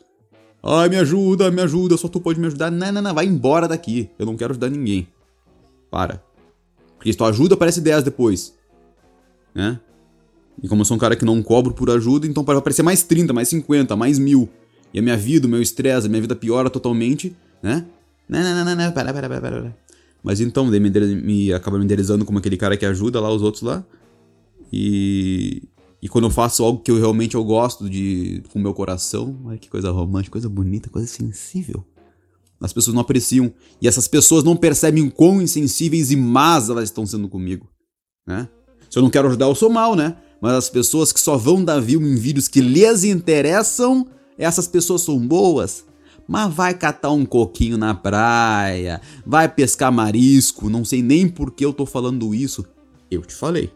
Ai, 0.62 0.88
me 0.88 0.96
ajuda, 0.96 1.50
me 1.50 1.62
ajuda, 1.62 1.96
só 1.96 2.08
tu 2.08 2.20
pode 2.20 2.38
me 2.38 2.46
ajudar. 2.46 2.70
Não, 2.70 2.92
não, 2.92 3.00
não, 3.00 3.14
vai 3.14 3.24
embora 3.24 3.66
daqui. 3.66 4.10
Eu 4.18 4.26
não 4.26 4.36
quero 4.36 4.52
ajudar 4.52 4.68
ninguém. 4.68 5.08
Para. 5.90 6.22
Porque 6.96 7.10
se 7.10 7.16
tu 7.16 7.24
ajuda, 7.24 7.54
aparece 7.54 7.80
10 7.80 8.04
depois. 8.04 8.54
Né? 9.54 9.80
E 10.62 10.68
como 10.68 10.80
eu 10.80 10.84
sou 10.84 10.96
um 10.96 11.00
cara 11.00 11.16
que 11.16 11.24
não 11.24 11.42
cobro 11.42 11.74
por 11.74 11.90
ajuda, 11.90 12.26
então 12.26 12.42
vai 12.42 12.56
aparecer 12.56 12.82
mais 12.82 13.02
30, 13.02 13.32
mais 13.32 13.48
50, 13.48 13.94
mais 13.96 14.18
mil. 14.18 14.48
E 14.92 14.98
a 14.98 15.02
minha 15.02 15.16
vida, 15.16 15.46
o 15.46 15.50
meu 15.50 15.60
estresse, 15.60 16.06
a 16.06 16.08
minha 16.08 16.20
vida 16.20 16.34
piora 16.34 16.70
totalmente, 16.70 17.36
né? 17.62 17.86
Não, 18.28 18.42
não, 18.42 18.54
não, 18.56 18.64
não, 18.64 18.76
não, 18.76 18.92
para, 18.92 19.12
para, 19.12 19.28
para, 19.28 19.40
para. 19.40 19.76
Mas 20.22 20.40
então, 20.40 20.70
daí 20.70 20.80
me, 20.80 20.90
me 20.90 21.52
acaba 21.52 21.78
me 21.78 21.84
idealizando 21.84 22.24
como 22.24 22.38
aquele 22.38 22.56
cara 22.56 22.76
que 22.76 22.86
ajuda 22.86 23.20
lá 23.20 23.30
os 23.30 23.42
outros 23.42 23.62
lá. 23.62 23.84
E, 24.72 25.62
e 26.02 26.08
quando 26.08 26.24
eu 26.24 26.30
faço 26.30 26.64
algo 26.64 26.80
que 26.80 26.90
eu 26.90 26.98
realmente 26.98 27.34
eu 27.34 27.44
gosto 27.44 27.88
de 27.88 28.42
com 28.52 28.58
o 28.58 28.62
meu 28.62 28.74
coração, 28.74 29.38
olha 29.44 29.58
que 29.58 29.68
coisa 29.68 29.90
romântica, 29.90 30.32
coisa 30.32 30.48
bonita, 30.48 30.90
coisa 30.90 31.06
sensível. 31.06 31.84
As 32.60 32.72
pessoas 32.72 32.94
não 32.94 33.02
apreciam 33.02 33.52
e 33.80 33.86
essas 33.86 34.08
pessoas 34.08 34.42
não 34.42 34.56
percebem 34.56 35.08
quão 35.10 35.42
insensíveis 35.42 36.10
e 36.10 36.16
más 36.16 36.70
elas 36.70 36.84
estão 36.84 37.06
sendo 37.06 37.28
comigo, 37.28 37.68
né? 38.26 38.48
Se 38.90 38.98
eu 38.98 39.02
não 39.02 39.10
quero 39.10 39.28
ajudar, 39.28 39.46
eu 39.46 39.54
sou 39.54 39.68
mal, 39.68 39.94
né? 39.94 40.16
Mas 40.40 40.52
as 40.52 40.70
pessoas 40.70 41.12
que 41.12 41.20
só 41.20 41.36
vão 41.36 41.64
dar 41.64 41.80
view 41.80 42.02
em 42.02 42.14
vídeos 42.14 42.48
que 42.48 42.60
lhes 42.60 43.04
interessam, 43.04 44.06
essas 44.38 44.68
pessoas 44.68 45.02
são 45.02 45.18
boas. 45.18 45.84
Mas 46.28 46.52
vai 46.52 46.74
catar 46.74 47.10
um 47.12 47.24
coquinho 47.24 47.78
na 47.78 47.94
praia, 47.94 49.00
vai 49.24 49.48
pescar 49.48 49.92
marisco, 49.92 50.68
não 50.68 50.84
sei 50.84 51.02
nem 51.02 51.28
por 51.28 51.52
que 51.52 51.64
eu 51.64 51.72
tô 51.72 51.86
falando 51.86 52.34
isso. 52.34 52.66
Eu 53.10 53.22
te 53.22 53.34
falei. 53.34 53.70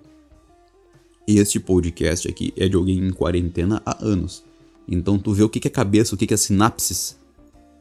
Este 1.26 1.60
podcast 1.60 2.28
aqui 2.28 2.52
é 2.56 2.68
de 2.68 2.74
alguém 2.74 2.98
em 2.98 3.12
quarentena 3.12 3.80
há 3.86 4.04
anos. 4.04 4.42
Então 4.88 5.16
tu 5.16 5.32
vê 5.32 5.44
o 5.44 5.48
que, 5.48 5.60
que 5.60 5.68
a 5.68 5.70
cabeça, 5.70 6.14
o 6.14 6.18
que, 6.18 6.26
que 6.26 6.34
as 6.34 6.40
sinapses 6.40 7.16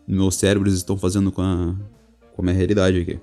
no 0.07 0.17
meu 0.17 0.31
cérebro 0.31 0.69
estão 0.69 0.97
fazendo 0.97 1.31
com 1.31 1.41
a, 1.41 1.75
com 2.35 2.41
a 2.41 2.43
minha 2.43 2.55
realidade 2.55 2.99
aqui. 2.99 3.19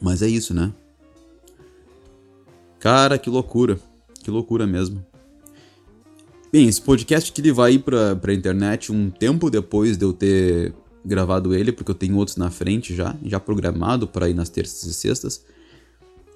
Mas 0.00 0.22
é 0.22 0.28
isso, 0.28 0.52
né? 0.52 0.72
Cara, 2.80 3.16
que 3.16 3.30
loucura. 3.30 3.78
Que 4.24 4.30
loucura 4.30 4.66
mesmo. 4.66 5.04
Bem, 6.50 6.66
esse 6.66 6.80
podcast 6.80 7.30
que 7.30 7.42
ele 7.42 7.52
vai 7.52 7.74
ir 7.74 7.80
pra, 7.80 8.32
internet 8.32 8.90
um 8.90 9.10
tempo 9.10 9.50
depois 9.50 9.98
de 9.98 10.04
eu 10.06 10.14
ter 10.14 10.72
gravado 11.04 11.54
ele, 11.54 11.70
porque 11.70 11.90
eu 11.90 11.94
tenho 11.94 12.16
outros 12.16 12.38
na 12.38 12.50
frente 12.50 12.94
já, 12.94 13.14
já 13.22 13.38
programado 13.38 14.08
para 14.08 14.26
ir 14.30 14.32
nas 14.32 14.48
terças 14.48 14.82
e 14.84 14.94
sextas. 14.94 15.44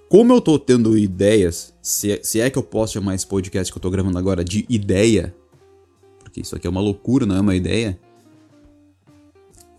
Como 0.06 0.34
eu 0.34 0.40
tô 0.40 0.58
tendo 0.58 0.98
ideias, 0.98 1.72
se 1.80 2.12
é, 2.12 2.20
se 2.22 2.40
é 2.40 2.50
que 2.50 2.58
eu 2.58 2.62
posso 2.62 2.92
chamar 2.92 3.14
esse 3.14 3.26
podcast 3.26 3.72
que 3.72 3.78
eu 3.78 3.82
tô 3.82 3.88
gravando 3.88 4.18
agora 4.18 4.44
de 4.44 4.66
ideia, 4.68 5.34
porque 6.18 6.42
isso 6.42 6.54
aqui 6.54 6.66
é 6.66 6.70
uma 6.70 6.82
loucura, 6.82 7.24
não 7.24 7.36
é 7.36 7.40
uma 7.40 7.56
ideia, 7.56 7.98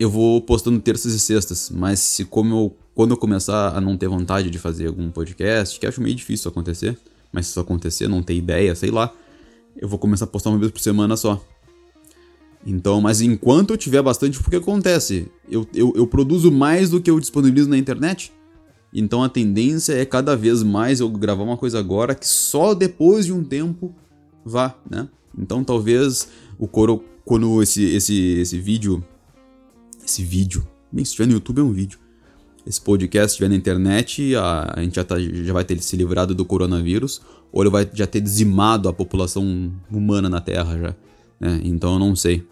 eu 0.00 0.10
vou 0.10 0.40
postando 0.40 0.80
terças 0.80 1.12
e 1.12 1.20
sextas, 1.20 1.70
mas 1.70 2.00
se 2.00 2.24
como 2.24 2.54
eu, 2.56 2.76
quando 2.92 3.12
eu 3.12 3.16
começar 3.16 3.76
a 3.76 3.80
não 3.80 3.96
ter 3.96 4.08
vontade 4.08 4.50
de 4.50 4.58
fazer 4.58 4.88
algum 4.88 5.12
podcast, 5.12 5.78
que 5.78 5.86
acho 5.86 6.00
meio 6.00 6.16
difícil 6.16 6.50
acontecer, 6.50 6.98
mas 7.32 7.46
se 7.46 7.52
isso 7.52 7.60
acontecer, 7.60 8.08
não 8.08 8.22
ter 8.22 8.34
ideia, 8.34 8.74
sei 8.74 8.90
lá, 8.90 9.12
eu 9.76 9.88
vou 9.88 9.98
começar 9.98 10.24
a 10.24 10.28
postar 10.28 10.50
uma 10.50 10.58
vez 10.58 10.70
por 10.70 10.80
semana 10.80 11.16
só. 11.16 11.42
Então, 12.66 13.00
mas 13.00 13.20
enquanto 13.20 13.70
eu 13.70 13.76
tiver 13.76 14.02
bastante, 14.02 14.38
porque 14.42 14.56
acontece? 14.56 15.28
Eu, 15.50 15.66
eu, 15.74 15.92
eu 15.96 16.06
produzo 16.06 16.50
mais 16.50 16.90
do 16.90 17.00
que 17.00 17.10
eu 17.10 17.18
disponibilizo 17.18 17.70
na 17.70 17.78
internet. 17.78 18.32
Então 18.92 19.22
a 19.22 19.28
tendência 19.28 19.92
é 19.92 20.04
cada 20.04 20.36
vez 20.36 20.62
mais 20.62 21.00
eu 21.00 21.08
gravar 21.08 21.44
uma 21.44 21.56
coisa 21.56 21.78
agora 21.78 22.14
que 22.14 22.26
só 22.26 22.74
depois 22.74 23.24
de 23.24 23.32
um 23.32 23.44
tempo 23.44 23.94
vá, 24.44 24.76
né? 24.88 25.08
Então 25.38 25.62
talvez 25.62 26.28
o 26.58 26.66
coro 26.66 27.04
quando 27.24 27.62
esse 27.62 27.84
esse 27.84 28.40
esse 28.40 28.58
vídeo 28.58 29.02
esse 30.04 30.24
vídeo, 30.24 30.66
bem 30.90 31.04
se 31.04 31.10
estiver 31.10 31.26
no 31.26 31.34
YouTube 31.34 31.60
é 31.60 31.62
um 31.62 31.72
vídeo. 31.72 32.00
Esse 32.66 32.80
podcast 32.80 33.32
estiver 33.32 33.48
na 33.48 33.56
internet, 33.56 34.34
a, 34.36 34.74
a 34.76 34.82
gente 34.82 34.96
já, 34.96 35.04
tá, 35.04 35.16
já 35.18 35.52
vai 35.52 35.64
ter 35.64 35.80
se 35.82 35.96
livrado 35.96 36.34
do 36.34 36.44
coronavírus, 36.44 37.20
ou 37.50 37.62
ele 37.62 37.70
vai 37.70 37.88
já 37.92 38.06
ter 38.06 38.20
dizimado 38.20 38.88
a 38.88 38.92
população 38.92 39.72
humana 39.90 40.28
na 40.28 40.40
Terra 40.40 40.78
já. 40.78 40.96
Né? 41.40 41.60
Então 41.64 41.94
eu 41.94 41.98
não 41.98 42.14
sei. 42.14 42.46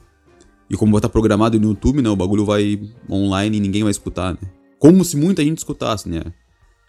E 0.70 0.76
como 0.76 0.92
vai 0.92 0.98
estar 0.98 1.08
programado 1.08 1.58
no 1.58 1.68
YouTube, 1.68 2.02
né? 2.02 2.08
O 2.10 2.16
bagulho 2.16 2.44
vai 2.44 2.80
online 3.08 3.56
e 3.56 3.60
ninguém 3.60 3.82
vai 3.82 3.90
escutar, 3.90 4.32
né? 4.34 4.40
Como 4.78 5.04
se 5.04 5.16
muita 5.16 5.42
gente 5.42 5.58
escutasse, 5.58 6.08
né? 6.08 6.22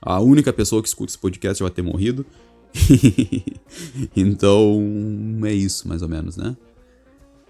A 0.01 0.19
única 0.19 0.51
pessoa 0.51 0.81
que 0.81 0.87
escuta 0.87 1.11
esse 1.11 1.17
podcast 1.17 1.61
vai 1.61 1.71
ter 1.71 1.81
morrido. 1.81 2.25
então, 4.15 4.81
é 5.43 5.53
isso, 5.53 5.87
mais 5.87 6.01
ou 6.01 6.09
menos, 6.09 6.37
né? 6.37 6.55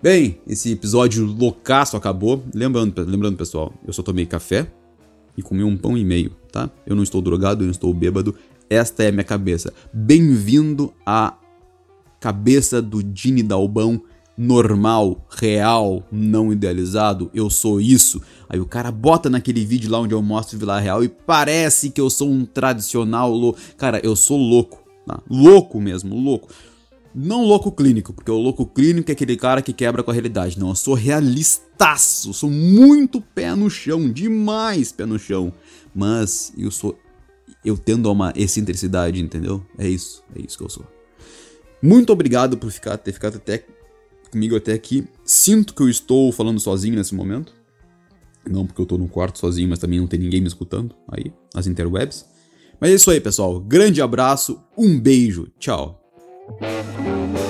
Bem, 0.01 0.39
esse 0.47 0.71
episódio 0.71 1.25
loucaço 1.25 1.97
acabou. 1.97 2.43
Lembrando, 2.53 3.03
lembrando, 3.03 3.37
pessoal, 3.37 3.73
eu 3.85 3.91
só 3.91 4.01
tomei 4.01 4.25
café 4.25 4.71
e 5.39 5.41
comi 5.41 5.63
um 5.63 5.77
pão 5.77 5.97
e 5.97 6.03
meio, 6.03 6.31
tá? 6.51 6.69
Eu 6.85 6.95
não 6.95 7.03
estou 7.03 7.21
drogado, 7.21 7.63
eu 7.63 7.65
não 7.65 7.71
estou 7.71 7.93
bêbado. 7.93 8.35
Esta 8.69 9.03
é 9.03 9.07
a 9.07 9.11
minha 9.11 9.23
cabeça. 9.23 9.73
Bem-vindo 9.91 10.93
à 11.05 11.33
cabeça 12.19 12.81
do 12.81 13.01
Dini 13.01 13.41
Dalbão 13.41 14.01
normal, 14.37 15.25
real, 15.29 16.03
não 16.11 16.51
idealizado, 16.51 17.31
eu 17.33 17.49
sou 17.49 17.79
isso. 17.79 18.21
Aí 18.47 18.59
o 18.59 18.65
cara 18.65 18.91
bota 18.91 19.29
naquele 19.29 19.65
vídeo 19.65 19.91
lá 19.91 19.99
onde 19.99 20.13
eu 20.13 20.21
mostro 20.21 20.57
Vila 20.57 20.79
Real 20.79 21.03
e 21.03 21.09
parece 21.09 21.89
que 21.89 21.99
eu 21.99 22.09
sou 22.09 22.29
um 22.29 22.45
tradicional 22.45 23.31
louco. 23.31 23.59
Cara, 23.77 23.99
eu 24.03 24.15
sou 24.15 24.37
louco, 24.37 24.83
tá? 25.05 25.21
Louco 25.29 25.81
mesmo, 25.81 26.15
louco. 26.15 26.49
Não 27.13 27.43
louco 27.43 27.71
clínico, 27.71 28.13
porque 28.13 28.29
o 28.29 28.37
louco 28.37 28.65
clínico 28.65 29.09
é 29.09 29.13
aquele 29.13 29.35
cara 29.35 29.61
que 29.61 29.73
quebra 29.73 30.03
com 30.03 30.11
a 30.11 30.13
realidade. 30.13 30.59
Não, 30.59 30.69
eu 30.69 30.75
sou 30.75 30.93
realistaço, 30.93 32.33
sou 32.33 32.49
muito 32.49 33.19
pé 33.19 33.55
no 33.55 33.69
chão, 33.69 34.11
demais 34.11 34.91
pé 34.91 35.05
no 35.05 35.17
chão. 35.17 35.51
Mas 35.93 36.53
eu 36.57 36.69
sou. 36.69 36.97
Eu 37.65 37.77
tendo 37.77 38.11
uma 38.11 38.31
excentricidade, 38.35 39.21
entendeu? 39.21 39.65
É 39.77 39.87
isso, 39.87 40.23
é 40.35 40.41
isso 40.41 40.57
que 40.57 40.63
eu 40.63 40.69
sou. 40.69 40.85
Muito 41.81 42.13
obrigado 42.13 42.57
por 42.57 42.71
ficar, 42.71 42.97
ter 42.97 43.11
ficado 43.11 43.37
até 43.37 43.65
comigo 44.31 44.55
até 44.55 44.73
aqui. 44.73 45.07
Sinto 45.25 45.73
que 45.73 45.81
eu 45.81 45.89
estou 45.89 46.31
falando 46.31 46.59
sozinho 46.59 46.95
nesse 46.95 47.15
momento. 47.15 47.53
Não 48.47 48.65
porque 48.65 48.81
eu 48.81 48.83
estou 48.83 48.97
no 48.97 49.07
quarto 49.07 49.39
sozinho, 49.39 49.69
mas 49.69 49.79
também 49.79 49.99
não 49.99 50.07
tem 50.07 50.19
ninguém 50.19 50.41
me 50.41 50.47
escutando 50.47 50.95
aí, 51.11 51.33
nas 51.53 51.67
interwebs. 51.67 52.25
Mas 52.79 52.91
é 52.91 52.93
isso 52.95 53.11
aí, 53.11 53.19
pessoal. 53.19 53.59
Grande 53.59 54.01
abraço, 54.01 54.61
um 54.77 54.99
beijo, 54.99 55.47
tchau. 55.59 55.99
Thank 56.57 57.37
you. 57.37 57.48